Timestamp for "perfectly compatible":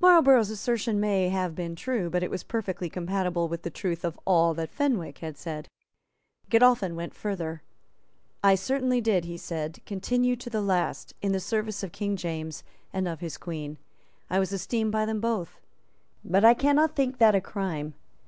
2.42-3.46